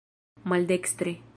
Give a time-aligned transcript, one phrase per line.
[0.49, 1.19] maldekstre